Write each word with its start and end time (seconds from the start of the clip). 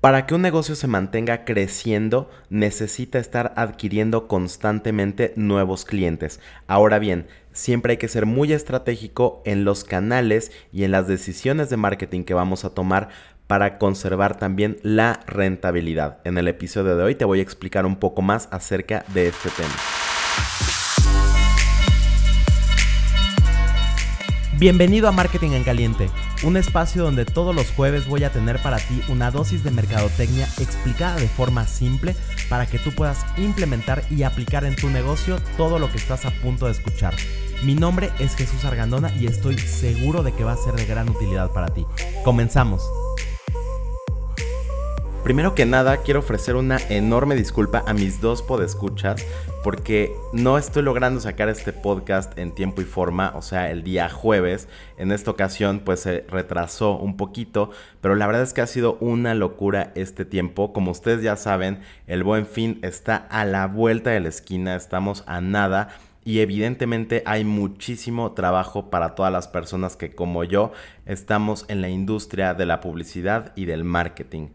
Para 0.00 0.24
que 0.24 0.34
un 0.34 0.40
negocio 0.40 0.76
se 0.76 0.86
mantenga 0.86 1.44
creciendo, 1.44 2.30
necesita 2.48 3.18
estar 3.18 3.52
adquiriendo 3.56 4.28
constantemente 4.28 5.34
nuevos 5.36 5.84
clientes. 5.84 6.40
Ahora 6.66 6.98
bien, 6.98 7.26
siempre 7.52 7.92
hay 7.92 7.96
que 7.98 8.08
ser 8.08 8.24
muy 8.24 8.54
estratégico 8.54 9.42
en 9.44 9.64
los 9.64 9.84
canales 9.84 10.52
y 10.72 10.84
en 10.84 10.92
las 10.92 11.06
decisiones 11.06 11.68
de 11.68 11.76
marketing 11.76 12.24
que 12.24 12.32
vamos 12.32 12.64
a 12.64 12.70
tomar 12.70 13.10
para 13.46 13.76
conservar 13.76 14.38
también 14.38 14.78
la 14.82 15.20
rentabilidad. 15.26 16.20
En 16.24 16.38
el 16.38 16.48
episodio 16.48 16.96
de 16.96 17.04
hoy 17.04 17.14
te 17.14 17.26
voy 17.26 17.40
a 17.40 17.42
explicar 17.42 17.84
un 17.84 17.96
poco 17.96 18.22
más 18.22 18.48
acerca 18.52 19.04
de 19.12 19.28
este 19.28 19.50
tema. 19.50 19.74
Bienvenido 24.60 25.08
a 25.08 25.12
Marketing 25.12 25.52
en 25.52 25.64
Caliente, 25.64 26.10
un 26.44 26.58
espacio 26.58 27.02
donde 27.02 27.24
todos 27.24 27.54
los 27.54 27.70
jueves 27.70 28.06
voy 28.06 28.24
a 28.24 28.30
tener 28.30 28.60
para 28.60 28.76
ti 28.76 29.00
una 29.08 29.30
dosis 29.30 29.64
de 29.64 29.70
mercadotecnia 29.70 30.46
explicada 30.58 31.16
de 31.16 31.28
forma 31.28 31.66
simple 31.66 32.14
para 32.50 32.66
que 32.66 32.78
tú 32.78 32.92
puedas 32.92 33.24
implementar 33.38 34.02
y 34.10 34.22
aplicar 34.22 34.66
en 34.66 34.76
tu 34.76 34.90
negocio 34.90 35.38
todo 35.56 35.78
lo 35.78 35.90
que 35.90 35.96
estás 35.96 36.26
a 36.26 36.30
punto 36.42 36.66
de 36.66 36.72
escuchar. 36.72 37.14
Mi 37.64 37.74
nombre 37.74 38.10
es 38.18 38.34
Jesús 38.34 38.66
Argandona 38.66 39.10
y 39.18 39.28
estoy 39.28 39.56
seguro 39.56 40.22
de 40.22 40.32
que 40.34 40.44
va 40.44 40.52
a 40.52 40.58
ser 40.58 40.74
de 40.74 40.84
gran 40.84 41.08
utilidad 41.08 41.50
para 41.52 41.68
ti. 41.68 41.86
Comenzamos. 42.22 42.82
Primero 45.24 45.54
que 45.54 45.64
nada, 45.64 45.98
quiero 45.98 46.20
ofrecer 46.20 46.56
una 46.56 46.78
enorme 46.90 47.34
disculpa 47.34 47.82
a 47.86 47.94
mis 47.94 48.20
dos 48.20 48.42
podescuchas 48.42 49.24
porque 49.62 50.16
no 50.32 50.56
estoy 50.56 50.82
logrando 50.82 51.20
sacar 51.20 51.50
este 51.50 51.72
podcast 51.72 52.38
en 52.38 52.54
tiempo 52.54 52.80
y 52.80 52.86
forma, 52.86 53.32
o 53.36 53.42
sea, 53.42 53.70
el 53.70 53.82
día 53.82 54.08
jueves. 54.08 54.68
En 54.96 55.12
esta 55.12 55.30
ocasión 55.30 55.80
pues 55.80 56.00
se 56.00 56.24
retrasó 56.28 56.96
un 56.96 57.16
poquito, 57.16 57.70
pero 58.00 58.14
la 58.14 58.26
verdad 58.26 58.42
es 58.42 58.54
que 58.54 58.62
ha 58.62 58.66
sido 58.66 58.96
una 59.00 59.34
locura 59.34 59.92
este 59.96 60.24
tiempo. 60.24 60.72
Como 60.72 60.90
ustedes 60.90 61.22
ya 61.22 61.36
saben, 61.36 61.80
el 62.06 62.24
buen 62.24 62.46
fin 62.46 62.78
está 62.82 63.16
a 63.16 63.44
la 63.44 63.66
vuelta 63.66 64.10
de 64.10 64.20
la 64.20 64.30
esquina, 64.30 64.76
estamos 64.76 65.24
a 65.26 65.42
nada. 65.42 65.88
Y 66.24 66.40
evidentemente 66.40 67.22
hay 67.26 67.44
muchísimo 67.44 68.32
trabajo 68.32 68.88
para 68.88 69.14
todas 69.14 69.32
las 69.32 69.48
personas 69.48 69.96
que 69.96 70.14
como 70.14 70.44
yo 70.44 70.72
estamos 71.04 71.66
en 71.68 71.80
la 71.82 71.88
industria 71.88 72.54
de 72.54 72.66
la 72.66 72.80
publicidad 72.80 73.52
y 73.56 73.64
del 73.66 73.84
marketing 73.84 74.48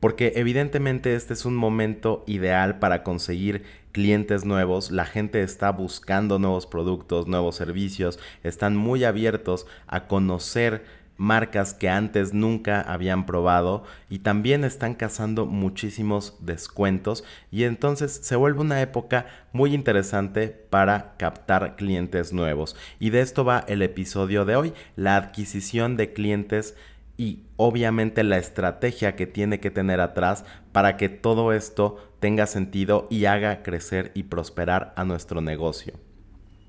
porque 0.00 0.34
evidentemente 0.36 1.14
este 1.14 1.32
es 1.32 1.44
un 1.44 1.56
momento 1.56 2.22
ideal 2.26 2.78
para 2.78 3.02
conseguir 3.02 3.64
clientes 3.96 4.44
nuevos, 4.44 4.90
la 4.90 5.06
gente 5.06 5.42
está 5.42 5.72
buscando 5.72 6.38
nuevos 6.38 6.66
productos, 6.66 7.26
nuevos 7.26 7.56
servicios, 7.56 8.18
están 8.44 8.76
muy 8.76 9.04
abiertos 9.04 9.66
a 9.86 10.06
conocer 10.06 10.84
marcas 11.16 11.72
que 11.72 11.88
antes 11.88 12.34
nunca 12.34 12.82
habían 12.82 13.24
probado 13.24 13.84
y 14.10 14.18
también 14.18 14.64
están 14.64 14.92
cazando 14.92 15.46
muchísimos 15.46 16.36
descuentos 16.40 17.24
y 17.50 17.64
entonces 17.64 18.20
se 18.22 18.36
vuelve 18.36 18.60
una 18.60 18.82
época 18.82 19.24
muy 19.54 19.72
interesante 19.72 20.48
para 20.48 21.14
captar 21.16 21.76
clientes 21.76 22.34
nuevos. 22.34 22.76
Y 23.00 23.08
de 23.08 23.22
esto 23.22 23.46
va 23.46 23.64
el 23.66 23.80
episodio 23.80 24.44
de 24.44 24.56
hoy, 24.56 24.74
la 24.94 25.16
adquisición 25.16 25.96
de 25.96 26.12
clientes 26.12 26.74
y 27.16 27.44
obviamente 27.56 28.22
la 28.24 28.38
estrategia 28.38 29.16
que 29.16 29.26
tiene 29.26 29.60
que 29.60 29.70
tener 29.70 30.00
atrás 30.00 30.44
para 30.72 30.96
que 30.96 31.08
todo 31.08 31.52
esto 31.52 31.96
tenga 32.20 32.46
sentido 32.46 33.06
y 33.10 33.24
haga 33.24 33.62
crecer 33.62 34.12
y 34.14 34.24
prosperar 34.24 34.92
a 34.96 35.04
nuestro 35.04 35.40
negocio. 35.40 35.94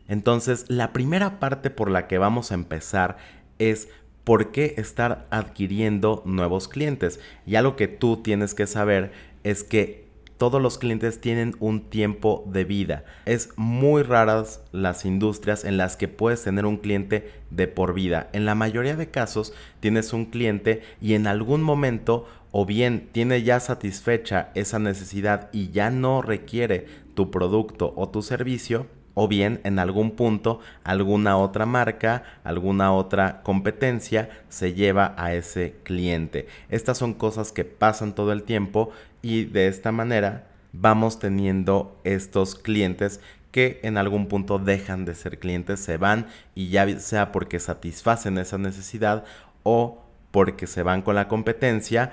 Entonces, 0.08 0.66
la 0.70 0.94
primera 0.94 1.39
parte 1.39 1.70
por 1.70 1.92
la 1.92 2.08
que 2.08 2.17
vamos 2.17 2.52
a 2.52 2.56
empezar 2.56 3.17
es 3.59 3.89
por 4.23 4.52
qué 4.52 4.76
estar 4.78 5.28
adquiriendo 5.30 6.22
nuevos 6.26 6.67
clientes. 6.67 7.20
Y 7.45 7.56
algo 7.56 7.76
que 7.76 7.88
tú 7.88 8.17
tienes 8.17 8.54
que 8.54 8.67
saber 8.67 9.11
es 9.44 9.64
que 9.64 10.06
todos 10.38 10.61
los 10.61 10.77
clientes 10.77 11.19
tienen 11.19 11.55
un 11.59 11.89
tiempo 11.89 12.43
de 12.47 12.63
vida. 12.63 13.05
Es 13.25 13.49
muy 13.55 14.03
raras 14.03 14.61
las 14.71 15.05
industrias 15.05 15.66
en 15.66 15.77
las 15.77 15.97
que 15.97 16.07
puedes 16.07 16.43
tener 16.43 16.65
un 16.65 16.77
cliente 16.77 17.31
de 17.49 17.67
por 17.67 17.93
vida. 17.93 18.30
En 18.33 18.45
la 18.45 18.55
mayoría 18.55 18.95
de 18.95 19.09
casos 19.09 19.53
tienes 19.80 20.14
un 20.14 20.26
cliente 20.26 20.81
y 21.02 21.14
en 21.14 21.27
algún 21.27 21.61
momento 21.61 22.27
o 22.52 22.65
bien 22.65 23.09
tiene 23.11 23.43
ya 23.43 23.59
satisfecha 23.59 24.49
esa 24.55 24.80
necesidad 24.80 25.49
y 25.52 25.70
ya 25.71 25.89
no 25.89 26.21
requiere 26.21 26.87
tu 27.14 27.31
producto 27.31 27.93
o 27.95 28.09
tu 28.09 28.21
servicio 28.21 28.87
o 29.20 29.27
bien 29.27 29.61
en 29.64 29.80
algún 29.80 30.11
punto 30.11 30.59
alguna 30.83 31.37
otra 31.37 31.65
marca, 31.65 32.21
alguna 32.43 32.93
otra 32.93 33.42
competencia 33.42 34.30
se 34.47 34.76
lleva 34.76 35.15
a 35.17 35.33
ese 35.33 35.77
cliente. 35.81 36.45
Estas 36.70 36.99
son 36.99 37.15
cosas 37.15 37.52
que 37.52 37.65
pasan 37.65 38.14
todo 38.14 38.31
el 38.31 38.43
tiempo 38.43 38.92
y 39.22 39.45
de 39.45 39.67
esta 39.67 39.92
manera 39.92 40.48
vamos 40.73 41.20
teniendo 41.20 42.00
estos 42.04 42.55
clientes 42.55 43.20
que 43.52 43.80
en 43.83 43.98
algún 43.98 44.28
punto 44.28 44.60
dejan 44.60 45.05
de 45.05 45.16
ser 45.16 45.39
clientes, 45.39 45.80
se 45.80 45.98
van 45.98 46.28
y 46.54 46.70
ya 46.70 47.00
sea 47.00 47.32
porque 47.32 47.60
satisfacen 47.60 48.38
esa 48.38 48.58
necesidad 48.58 49.23
o 49.64 50.04
porque 50.32 50.67
se 50.67 50.83
van 50.83 51.02
con 51.02 51.16
la 51.16 51.27
competencia, 51.27 52.11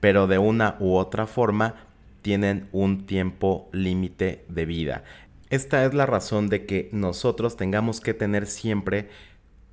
pero 0.00 0.26
de 0.26 0.38
una 0.38 0.76
u 0.78 0.94
otra 0.94 1.26
forma 1.26 1.74
tienen 2.22 2.68
un 2.72 3.06
tiempo 3.06 3.68
límite 3.72 4.44
de 4.48 4.64
vida. 4.64 5.04
Esta 5.50 5.84
es 5.84 5.94
la 5.94 6.06
razón 6.06 6.48
de 6.48 6.66
que 6.66 6.88
nosotros 6.92 7.56
tengamos 7.56 8.00
que 8.00 8.14
tener 8.14 8.46
siempre 8.46 9.08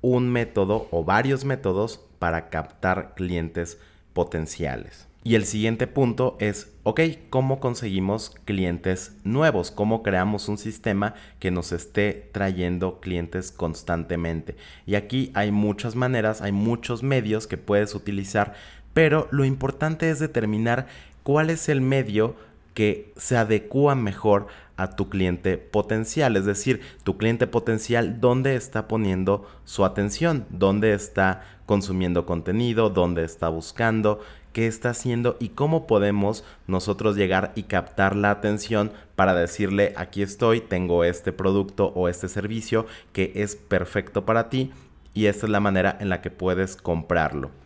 un 0.02 0.30
método 0.30 0.86
o 0.90 1.02
varios 1.02 1.44
métodos 1.44 2.04
para 2.18 2.50
captar 2.50 3.14
clientes 3.14 3.78
potenciales. 4.12 5.08
Y 5.26 5.36
el 5.36 5.46
siguiente 5.46 5.86
punto 5.86 6.36
es, 6.38 6.70
ok, 6.82 7.00
¿cómo 7.30 7.58
conseguimos 7.58 8.30
clientes 8.44 9.16
nuevos? 9.24 9.70
¿Cómo 9.70 10.02
creamos 10.02 10.50
un 10.50 10.58
sistema 10.58 11.14
que 11.38 11.50
nos 11.50 11.72
esté 11.72 12.28
trayendo 12.32 13.00
clientes 13.00 13.50
constantemente? 13.50 14.54
Y 14.84 14.96
aquí 14.96 15.30
hay 15.32 15.50
muchas 15.50 15.96
maneras, 15.96 16.42
hay 16.42 16.52
muchos 16.52 17.02
medios 17.02 17.46
que 17.46 17.56
puedes 17.56 17.94
utilizar, 17.94 18.52
pero 18.92 19.26
lo 19.30 19.46
importante 19.46 20.10
es 20.10 20.18
determinar 20.18 20.88
cuál 21.22 21.48
es 21.48 21.70
el 21.70 21.80
medio 21.80 22.36
que 22.74 23.10
se 23.16 23.38
adecua 23.38 23.94
mejor 23.94 24.48
a 24.76 24.90
tu 24.90 25.08
cliente 25.08 25.56
potencial, 25.56 26.36
es 26.36 26.44
decir, 26.44 26.82
tu 27.02 27.16
cliente 27.16 27.46
potencial, 27.46 28.20
dónde 28.20 28.56
está 28.56 28.88
poniendo 28.88 29.48
su 29.64 29.86
atención, 29.86 30.44
dónde 30.50 30.92
está 30.92 31.44
consumiendo 31.64 32.26
contenido, 32.26 32.90
dónde 32.90 33.24
está 33.24 33.48
buscando, 33.48 34.20
qué 34.54 34.66
está 34.66 34.90
haciendo 34.90 35.36
y 35.40 35.50
cómo 35.50 35.86
podemos 35.86 36.44
nosotros 36.66 37.16
llegar 37.16 37.52
y 37.56 37.64
captar 37.64 38.16
la 38.16 38.30
atención 38.30 38.92
para 39.16 39.34
decirle 39.34 39.92
aquí 39.96 40.22
estoy, 40.22 40.60
tengo 40.60 41.04
este 41.04 41.32
producto 41.32 41.88
o 41.94 42.08
este 42.08 42.28
servicio 42.28 42.86
que 43.12 43.32
es 43.34 43.56
perfecto 43.56 44.24
para 44.24 44.48
ti 44.48 44.72
y 45.12 45.26
esta 45.26 45.46
es 45.46 45.50
la 45.50 45.60
manera 45.60 45.96
en 46.00 46.08
la 46.08 46.22
que 46.22 46.30
puedes 46.30 46.76
comprarlo. 46.76 47.63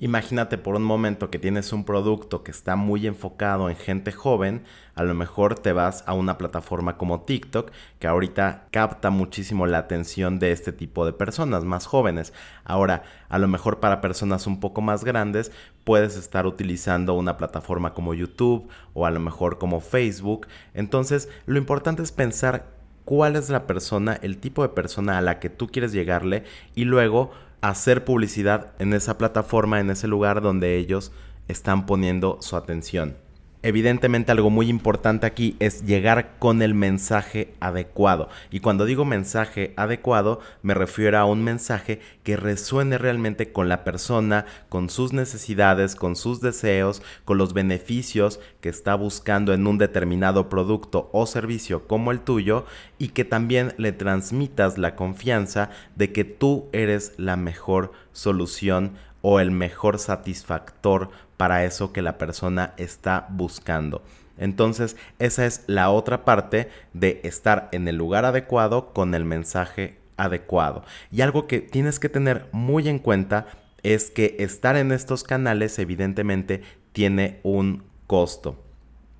Imagínate 0.00 0.58
por 0.58 0.76
un 0.76 0.84
momento 0.84 1.28
que 1.28 1.40
tienes 1.40 1.72
un 1.72 1.82
producto 1.84 2.44
que 2.44 2.52
está 2.52 2.76
muy 2.76 3.08
enfocado 3.08 3.68
en 3.68 3.74
gente 3.74 4.12
joven, 4.12 4.62
a 4.94 5.02
lo 5.02 5.12
mejor 5.12 5.56
te 5.58 5.72
vas 5.72 6.04
a 6.06 6.12
una 6.12 6.38
plataforma 6.38 6.96
como 6.96 7.22
TikTok, 7.22 7.72
que 7.98 8.06
ahorita 8.06 8.68
capta 8.70 9.10
muchísimo 9.10 9.66
la 9.66 9.78
atención 9.78 10.38
de 10.38 10.52
este 10.52 10.72
tipo 10.72 11.04
de 11.04 11.12
personas 11.12 11.64
más 11.64 11.86
jóvenes. 11.86 12.32
Ahora, 12.62 13.02
a 13.28 13.38
lo 13.38 13.48
mejor 13.48 13.80
para 13.80 14.00
personas 14.00 14.46
un 14.46 14.60
poco 14.60 14.82
más 14.82 15.02
grandes, 15.02 15.50
puedes 15.82 16.16
estar 16.16 16.46
utilizando 16.46 17.14
una 17.14 17.36
plataforma 17.36 17.92
como 17.92 18.14
YouTube 18.14 18.68
o 18.94 19.04
a 19.04 19.10
lo 19.10 19.18
mejor 19.18 19.58
como 19.58 19.80
Facebook. 19.80 20.46
Entonces, 20.74 21.28
lo 21.46 21.58
importante 21.58 22.04
es 22.04 22.12
pensar 22.12 22.66
cuál 23.04 23.34
es 23.34 23.48
la 23.48 23.66
persona, 23.66 24.16
el 24.22 24.38
tipo 24.38 24.62
de 24.62 24.68
persona 24.68 25.18
a 25.18 25.22
la 25.22 25.40
que 25.40 25.50
tú 25.50 25.66
quieres 25.66 25.92
llegarle 25.92 26.44
y 26.76 26.84
luego 26.84 27.32
hacer 27.60 28.04
publicidad 28.04 28.74
en 28.78 28.92
esa 28.92 29.18
plataforma, 29.18 29.80
en 29.80 29.90
ese 29.90 30.08
lugar 30.08 30.40
donde 30.42 30.76
ellos 30.76 31.12
están 31.48 31.86
poniendo 31.86 32.38
su 32.40 32.56
atención. 32.56 33.16
Evidentemente 33.62 34.30
algo 34.30 34.50
muy 34.50 34.68
importante 34.68 35.26
aquí 35.26 35.56
es 35.58 35.84
llegar 35.84 36.36
con 36.38 36.62
el 36.62 36.74
mensaje 36.74 37.54
adecuado. 37.58 38.28
Y 38.52 38.60
cuando 38.60 38.84
digo 38.84 39.04
mensaje 39.04 39.74
adecuado, 39.76 40.38
me 40.62 40.74
refiero 40.74 41.18
a 41.18 41.24
un 41.24 41.42
mensaje 41.42 42.00
que 42.22 42.36
resuene 42.36 42.98
realmente 42.98 43.50
con 43.52 43.68
la 43.68 43.82
persona, 43.82 44.46
con 44.68 44.88
sus 44.90 45.12
necesidades, 45.12 45.96
con 45.96 46.14
sus 46.14 46.40
deseos, 46.40 47.02
con 47.24 47.36
los 47.36 47.52
beneficios 47.52 48.38
que 48.60 48.68
está 48.68 48.94
buscando 48.94 49.52
en 49.52 49.66
un 49.66 49.76
determinado 49.76 50.48
producto 50.48 51.10
o 51.12 51.26
servicio 51.26 51.88
como 51.88 52.12
el 52.12 52.20
tuyo 52.20 52.64
y 52.96 53.08
que 53.08 53.24
también 53.24 53.74
le 53.76 53.90
transmitas 53.90 54.78
la 54.78 54.94
confianza 54.94 55.70
de 55.96 56.12
que 56.12 56.22
tú 56.24 56.68
eres 56.72 57.12
la 57.16 57.36
mejor 57.36 57.90
solución 58.12 58.92
o 59.22 59.40
el 59.40 59.50
mejor 59.50 59.98
satisfactor 59.98 61.10
para 61.36 61.64
eso 61.64 61.92
que 61.92 62.02
la 62.02 62.18
persona 62.18 62.74
está 62.76 63.26
buscando. 63.30 64.02
Entonces, 64.36 64.96
esa 65.18 65.46
es 65.46 65.64
la 65.66 65.90
otra 65.90 66.24
parte 66.24 66.68
de 66.92 67.20
estar 67.24 67.68
en 67.72 67.88
el 67.88 67.96
lugar 67.96 68.24
adecuado 68.24 68.92
con 68.92 69.14
el 69.14 69.24
mensaje 69.24 69.98
adecuado. 70.16 70.84
Y 71.10 71.22
algo 71.22 71.46
que 71.46 71.60
tienes 71.60 71.98
que 71.98 72.08
tener 72.08 72.48
muy 72.52 72.88
en 72.88 72.98
cuenta 72.98 73.46
es 73.82 74.10
que 74.10 74.36
estar 74.38 74.76
en 74.76 74.92
estos 74.92 75.24
canales 75.24 75.78
evidentemente 75.78 76.62
tiene 76.92 77.40
un 77.42 77.84
costo. 78.06 78.64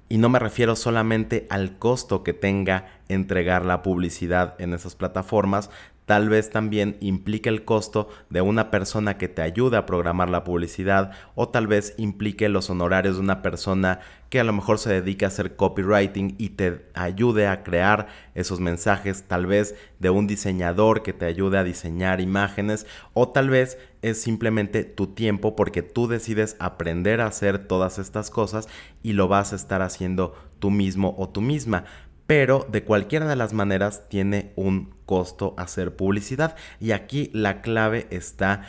Y 0.08 0.18
no 0.18 0.28
me 0.28 0.38
refiero 0.38 0.74
solamente 0.74 1.46
al 1.50 1.78
costo 1.78 2.22
que 2.22 2.32
tenga 2.32 2.86
entregar 3.08 3.64
la 3.64 3.82
publicidad 3.82 4.54
en 4.58 4.72
esas 4.72 4.94
plataformas, 4.94 5.70
tal 6.08 6.30
vez 6.30 6.48
también 6.48 6.96
implique 7.00 7.50
el 7.50 7.66
costo 7.66 8.08
de 8.30 8.40
una 8.40 8.70
persona 8.70 9.18
que 9.18 9.28
te 9.28 9.42
ayude 9.42 9.76
a 9.76 9.84
programar 9.84 10.30
la 10.30 10.42
publicidad 10.42 11.10
o 11.34 11.50
tal 11.50 11.66
vez 11.66 11.92
implique 11.98 12.48
los 12.48 12.70
honorarios 12.70 13.16
de 13.16 13.20
una 13.20 13.42
persona 13.42 14.00
que 14.30 14.40
a 14.40 14.44
lo 14.44 14.54
mejor 14.54 14.78
se 14.78 14.90
dedica 14.90 15.26
a 15.26 15.28
hacer 15.28 15.54
copywriting 15.54 16.34
y 16.38 16.50
te 16.50 16.86
ayude 16.94 17.46
a 17.46 17.62
crear 17.62 18.06
esos 18.34 18.58
mensajes, 18.58 19.24
tal 19.24 19.44
vez 19.44 19.74
de 19.98 20.08
un 20.08 20.26
diseñador 20.26 21.02
que 21.02 21.12
te 21.12 21.26
ayude 21.26 21.58
a 21.58 21.64
diseñar 21.64 22.22
imágenes 22.22 22.86
o 23.12 23.28
tal 23.28 23.50
vez 23.50 23.76
es 24.00 24.18
simplemente 24.18 24.84
tu 24.84 25.08
tiempo 25.08 25.56
porque 25.56 25.82
tú 25.82 26.08
decides 26.08 26.56
aprender 26.58 27.20
a 27.20 27.26
hacer 27.26 27.58
todas 27.58 27.98
estas 27.98 28.30
cosas 28.30 28.66
y 29.02 29.12
lo 29.12 29.28
vas 29.28 29.52
a 29.52 29.56
estar 29.56 29.82
haciendo 29.82 30.34
tú 30.58 30.70
mismo 30.70 31.14
o 31.18 31.28
tú 31.28 31.42
misma 31.42 31.84
pero 32.28 32.66
de 32.70 32.84
cualquiera 32.84 33.26
de 33.26 33.36
las 33.36 33.54
maneras 33.54 34.02
tiene 34.10 34.52
un 34.54 34.94
costo 35.06 35.54
hacer 35.56 35.96
publicidad. 35.96 36.56
Y 36.78 36.90
aquí 36.90 37.30
la 37.32 37.62
clave 37.62 38.06
está 38.10 38.68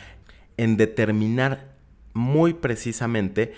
en 0.56 0.78
determinar 0.78 1.74
muy 2.14 2.54
precisamente 2.54 3.52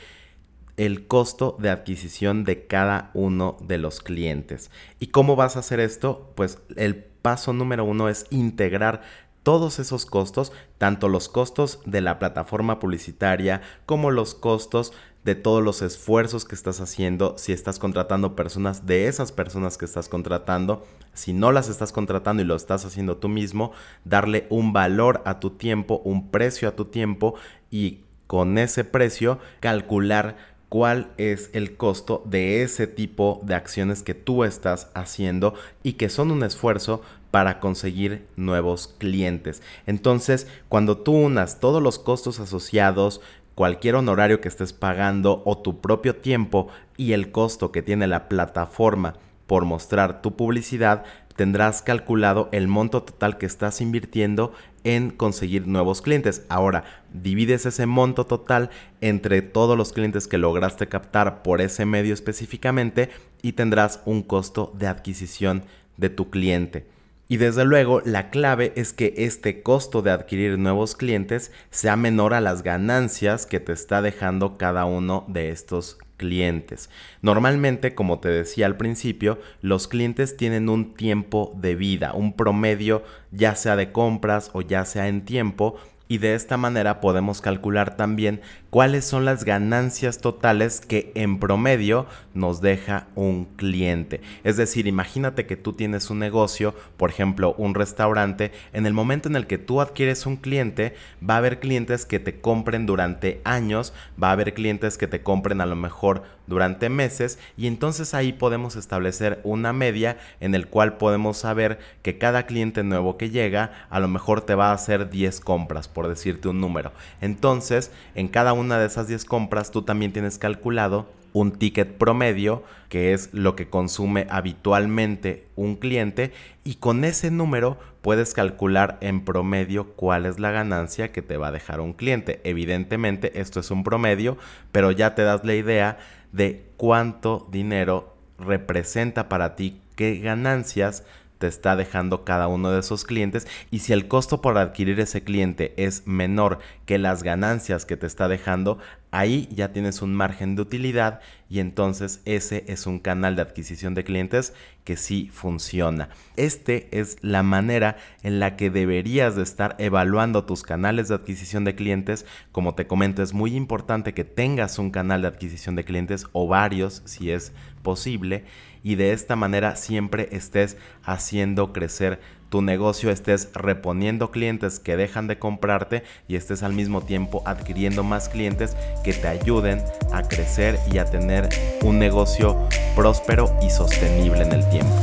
el 0.76 1.06
costo 1.06 1.56
de 1.60 1.70
adquisición 1.70 2.42
de 2.42 2.66
cada 2.66 3.12
uno 3.14 3.56
de 3.60 3.78
los 3.78 4.00
clientes. 4.00 4.72
¿Y 4.98 5.06
cómo 5.06 5.36
vas 5.36 5.54
a 5.54 5.60
hacer 5.60 5.78
esto? 5.78 6.32
Pues 6.34 6.58
el 6.74 6.96
paso 6.96 7.52
número 7.52 7.84
uno 7.84 8.08
es 8.08 8.26
integrar 8.30 9.02
todos 9.44 9.78
esos 9.78 10.04
costos, 10.04 10.50
tanto 10.78 11.08
los 11.08 11.28
costos 11.28 11.78
de 11.86 12.00
la 12.00 12.18
plataforma 12.18 12.80
publicitaria 12.80 13.62
como 13.86 14.10
los 14.10 14.34
costos 14.34 14.92
de 15.24 15.34
todos 15.34 15.62
los 15.62 15.82
esfuerzos 15.82 16.44
que 16.44 16.54
estás 16.54 16.80
haciendo, 16.80 17.36
si 17.38 17.52
estás 17.52 17.78
contratando 17.78 18.34
personas, 18.34 18.86
de 18.86 19.06
esas 19.06 19.30
personas 19.30 19.78
que 19.78 19.84
estás 19.84 20.08
contratando, 20.08 20.84
si 21.14 21.32
no 21.32 21.52
las 21.52 21.68
estás 21.68 21.92
contratando 21.92 22.42
y 22.42 22.46
lo 22.46 22.56
estás 22.56 22.84
haciendo 22.84 23.16
tú 23.16 23.28
mismo, 23.28 23.72
darle 24.04 24.46
un 24.50 24.72
valor 24.72 25.22
a 25.24 25.38
tu 25.38 25.50
tiempo, 25.50 26.00
un 26.04 26.30
precio 26.30 26.68
a 26.68 26.76
tu 26.76 26.86
tiempo 26.86 27.34
y 27.70 28.00
con 28.26 28.58
ese 28.58 28.84
precio 28.84 29.38
calcular 29.60 30.36
cuál 30.68 31.12
es 31.18 31.50
el 31.52 31.76
costo 31.76 32.22
de 32.24 32.62
ese 32.62 32.86
tipo 32.86 33.40
de 33.42 33.54
acciones 33.54 34.02
que 34.02 34.14
tú 34.14 34.42
estás 34.42 34.88
haciendo 34.94 35.52
y 35.82 35.92
que 35.92 36.08
son 36.08 36.30
un 36.30 36.42
esfuerzo 36.42 37.02
para 37.30 37.60
conseguir 37.60 38.26
nuevos 38.36 38.94
clientes. 38.98 39.62
Entonces, 39.86 40.46
cuando 40.70 40.96
tú 40.96 41.12
unas 41.12 41.60
todos 41.60 41.82
los 41.82 41.98
costos 41.98 42.40
asociados, 42.40 43.20
cualquier 43.54 43.96
honorario 43.96 44.40
que 44.40 44.48
estés 44.48 44.72
pagando 44.72 45.42
o 45.44 45.58
tu 45.58 45.80
propio 45.80 46.16
tiempo 46.16 46.68
y 46.96 47.12
el 47.12 47.30
costo 47.30 47.72
que 47.72 47.82
tiene 47.82 48.06
la 48.06 48.28
plataforma 48.28 49.14
por 49.46 49.64
mostrar 49.64 50.22
tu 50.22 50.34
publicidad, 50.36 51.04
tendrás 51.36 51.82
calculado 51.82 52.48
el 52.52 52.68
monto 52.68 53.02
total 53.02 53.38
que 53.38 53.46
estás 53.46 53.80
invirtiendo 53.80 54.52
en 54.84 55.10
conseguir 55.10 55.66
nuevos 55.66 56.02
clientes. 56.02 56.44
Ahora, 56.48 56.84
divides 57.12 57.66
ese 57.66 57.86
monto 57.86 58.26
total 58.26 58.70
entre 59.00 59.42
todos 59.42 59.76
los 59.76 59.92
clientes 59.92 60.26
que 60.26 60.38
lograste 60.38 60.88
captar 60.88 61.42
por 61.42 61.60
ese 61.60 61.84
medio 61.86 62.14
específicamente 62.14 63.10
y 63.42 63.52
tendrás 63.52 64.00
un 64.04 64.22
costo 64.22 64.72
de 64.78 64.86
adquisición 64.86 65.64
de 65.96 66.10
tu 66.10 66.30
cliente. 66.30 66.86
Y 67.28 67.38
desde 67.38 67.64
luego 67.64 68.02
la 68.04 68.30
clave 68.30 68.72
es 68.76 68.92
que 68.92 69.14
este 69.16 69.62
costo 69.62 70.02
de 70.02 70.10
adquirir 70.10 70.58
nuevos 70.58 70.96
clientes 70.96 71.50
sea 71.70 71.96
menor 71.96 72.34
a 72.34 72.40
las 72.40 72.62
ganancias 72.62 73.46
que 73.46 73.60
te 73.60 73.72
está 73.72 74.02
dejando 74.02 74.58
cada 74.58 74.84
uno 74.84 75.24
de 75.28 75.50
estos 75.50 75.98
clientes. 76.22 76.88
Normalmente, 77.20 77.94
como 77.94 78.20
te 78.20 78.28
decía 78.28 78.66
al 78.66 78.76
principio, 78.76 79.40
los 79.60 79.88
clientes 79.88 80.36
tienen 80.36 80.68
un 80.68 80.94
tiempo 80.94 81.52
de 81.56 81.74
vida, 81.74 82.12
un 82.12 82.36
promedio 82.36 83.02
ya 83.32 83.56
sea 83.56 83.76
de 83.76 83.92
compras 83.92 84.50
o 84.52 84.62
ya 84.62 84.84
sea 84.84 85.08
en 85.08 85.24
tiempo 85.24 85.76
y 86.12 86.18
de 86.18 86.34
esta 86.34 86.58
manera 86.58 87.00
podemos 87.00 87.40
calcular 87.40 87.96
también 87.96 88.42
cuáles 88.68 89.06
son 89.06 89.24
las 89.24 89.44
ganancias 89.44 90.18
totales 90.18 90.82
que 90.82 91.10
en 91.14 91.38
promedio 91.38 92.04
nos 92.34 92.60
deja 92.60 93.06
un 93.14 93.46
cliente. 93.56 94.20
Es 94.44 94.58
decir, 94.58 94.86
imagínate 94.86 95.46
que 95.46 95.56
tú 95.56 95.72
tienes 95.72 96.10
un 96.10 96.18
negocio, 96.18 96.74
por 96.98 97.08
ejemplo, 97.08 97.54
un 97.56 97.74
restaurante, 97.74 98.52
en 98.74 98.84
el 98.84 98.92
momento 98.92 99.30
en 99.30 99.36
el 99.36 99.46
que 99.46 99.56
tú 99.56 99.80
adquieres 99.80 100.26
un 100.26 100.36
cliente, 100.36 100.94
va 101.26 101.36
a 101.36 101.38
haber 101.38 101.60
clientes 101.60 102.04
que 102.04 102.18
te 102.18 102.42
compren 102.42 102.84
durante 102.84 103.40
años, 103.44 103.94
va 104.22 104.28
a 104.28 104.32
haber 104.32 104.52
clientes 104.52 104.98
que 104.98 105.06
te 105.06 105.22
compren 105.22 105.62
a 105.62 105.66
lo 105.66 105.76
mejor 105.76 106.24
durante 106.46 106.88
meses 106.88 107.38
y 107.56 107.66
entonces 107.66 108.14
ahí 108.14 108.32
podemos 108.32 108.76
establecer 108.76 109.40
una 109.44 109.72
media 109.72 110.18
en 110.40 110.54
el 110.54 110.68
cual 110.68 110.96
podemos 110.96 111.38
saber 111.38 111.78
que 112.02 112.18
cada 112.18 112.46
cliente 112.46 112.82
nuevo 112.82 113.16
que 113.16 113.30
llega 113.30 113.86
a 113.90 114.00
lo 114.00 114.08
mejor 114.08 114.42
te 114.42 114.54
va 114.54 114.70
a 114.70 114.74
hacer 114.74 115.10
10 115.10 115.40
compras, 115.40 115.88
por 115.88 116.08
decirte 116.08 116.48
un 116.48 116.60
número. 116.60 116.92
Entonces, 117.20 117.90
en 118.14 118.28
cada 118.28 118.52
una 118.52 118.78
de 118.78 118.86
esas 118.86 119.08
10 119.08 119.24
compras 119.24 119.70
tú 119.70 119.82
también 119.82 120.12
tienes 120.12 120.38
calculado 120.38 121.06
un 121.32 121.52
ticket 121.52 121.96
promedio, 121.96 122.62
que 122.88 123.12
es 123.12 123.30
lo 123.32 123.56
que 123.56 123.68
consume 123.68 124.26
habitualmente 124.30 125.46
un 125.56 125.76
cliente, 125.76 126.32
y 126.64 126.76
con 126.76 127.04
ese 127.04 127.30
número 127.30 127.78
puedes 128.02 128.34
calcular 128.34 128.98
en 129.00 129.24
promedio 129.24 129.92
cuál 129.94 130.26
es 130.26 130.38
la 130.38 130.50
ganancia 130.50 131.12
que 131.12 131.22
te 131.22 131.36
va 131.36 131.48
a 131.48 131.52
dejar 131.52 131.80
un 131.80 131.92
cliente. 131.92 132.40
Evidentemente 132.44 133.40
esto 133.40 133.60
es 133.60 133.70
un 133.70 133.84
promedio, 133.84 134.36
pero 134.72 134.90
ya 134.90 135.14
te 135.14 135.22
das 135.22 135.44
la 135.44 135.54
idea 135.54 135.98
de 136.32 136.66
cuánto 136.76 137.48
dinero 137.50 138.16
representa 138.38 139.28
para 139.28 139.54
ti, 139.54 139.80
qué 139.96 140.18
ganancias 140.18 141.04
te 141.38 141.48
está 141.48 141.74
dejando 141.74 142.24
cada 142.24 142.46
uno 142.46 142.70
de 142.70 142.78
esos 142.78 143.04
clientes 143.04 143.48
y 143.72 143.80
si 143.80 143.92
el 143.92 144.06
costo 144.06 144.40
por 144.40 144.58
adquirir 144.58 145.00
ese 145.00 145.24
cliente 145.24 145.74
es 145.76 146.06
menor 146.06 146.60
que 146.86 146.98
las 146.98 147.24
ganancias 147.24 147.84
que 147.84 147.96
te 147.96 148.06
está 148.06 148.28
dejando, 148.28 148.78
ahí 149.12 149.48
ya 149.52 149.72
tienes 149.72 150.02
un 150.02 150.14
margen 150.14 150.56
de 150.56 150.62
utilidad 150.62 151.20
y 151.48 151.60
entonces 151.60 152.22
ese 152.24 152.64
es 152.66 152.86
un 152.86 152.98
canal 152.98 153.36
de 153.36 153.42
adquisición 153.42 153.94
de 153.94 154.04
clientes 154.04 154.54
que 154.84 154.96
sí 154.96 155.28
funciona. 155.32 156.08
Este 156.36 156.88
es 156.98 157.18
la 157.20 157.42
manera 157.42 157.98
en 158.22 158.40
la 158.40 158.56
que 158.56 158.70
deberías 158.70 159.36
de 159.36 159.42
estar 159.42 159.76
evaluando 159.78 160.44
tus 160.44 160.62
canales 160.62 161.08
de 161.08 161.14
adquisición 161.14 161.64
de 161.64 161.74
clientes. 161.74 162.24
Como 162.52 162.74
te 162.74 162.86
comento, 162.86 163.22
es 163.22 163.34
muy 163.34 163.54
importante 163.54 164.14
que 164.14 164.24
tengas 164.24 164.78
un 164.78 164.90
canal 164.90 165.22
de 165.22 165.28
adquisición 165.28 165.76
de 165.76 165.84
clientes 165.84 166.26
o 166.32 166.48
varios 166.48 167.02
si 167.04 167.30
es 167.30 167.52
posible 167.82 168.44
y 168.82 168.94
de 168.94 169.12
esta 169.12 169.36
manera 169.36 169.76
siempre 169.76 170.28
estés 170.32 170.76
haciendo 171.04 171.72
crecer 171.72 172.20
tu 172.52 172.60
negocio, 172.60 173.10
estés 173.10 173.48
reponiendo 173.54 174.30
clientes 174.30 174.78
que 174.78 174.94
dejan 174.94 175.26
de 175.26 175.38
comprarte 175.38 176.02
y 176.28 176.36
estés 176.36 176.62
al 176.62 176.74
mismo 176.74 177.00
tiempo 177.00 177.42
adquiriendo 177.46 178.04
más 178.04 178.28
clientes 178.28 178.76
que 179.02 179.14
te 179.14 179.26
ayuden 179.26 179.82
a 180.12 180.22
crecer 180.22 180.78
y 180.92 180.98
a 180.98 181.06
tener 181.06 181.48
un 181.82 181.98
negocio 181.98 182.68
próspero 182.94 183.56
y 183.62 183.70
sostenible 183.70 184.42
en 184.42 184.52
el 184.52 184.68
tiempo. 184.68 184.94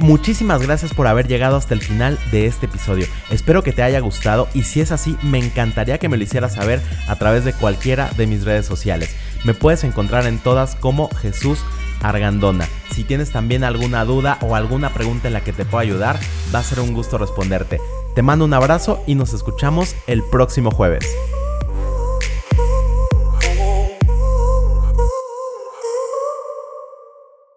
Muchísimas 0.00 0.60
gracias 0.60 0.92
por 0.92 1.06
haber 1.06 1.28
llegado 1.28 1.56
hasta 1.56 1.74
el 1.74 1.80
final 1.80 2.18
de 2.32 2.46
este 2.46 2.66
episodio. 2.66 3.06
Espero 3.30 3.62
que 3.62 3.70
te 3.70 3.84
haya 3.84 4.00
gustado 4.00 4.48
y 4.54 4.64
si 4.64 4.80
es 4.80 4.90
así, 4.90 5.16
me 5.22 5.38
encantaría 5.38 5.98
que 5.98 6.08
me 6.08 6.16
lo 6.16 6.24
hicieras 6.24 6.54
saber 6.54 6.80
a 7.06 7.14
través 7.14 7.44
de 7.44 7.52
cualquiera 7.52 8.10
de 8.16 8.26
mis 8.26 8.44
redes 8.44 8.66
sociales. 8.66 9.14
Me 9.44 9.54
puedes 9.54 9.84
encontrar 9.84 10.26
en 10.26 10.40
todas 10.40 10.74
como 10.74 11.08
Jesús 11.10 11.60
Argandona. 12.02 12.68
Si 12.92 13.04
tienes 13.04 13.30
también 13.30 13.64
alguna 13.64 14.04
duda 14.04 14.38
o 14.42 14.54
alguna 14.54 14.92
pregunta 14.92 15.28
en 15.28 15.34
la 15.34 15.42
que 15.42 15.52
te 15.52 15.64
pueda 15.64 15.82
ayudar, 15.82 16.18
va 16.54 16.58
a 16.58 16.64
ser 16.64 16.80
un 16.80 16.92
gusto 16.92 17.18
responderte. 17.18 17.80
Te 18.14 18.22
mando 18.22 18.44
un 18.44 18.54
abrazo 18.54 19.02
y 19.06 19.14
nos 19.14 19.32
escuchamos 19.32 19.94
el 20.06 20.22
próximo 20.30 20.70
jueves. 20.70 21.06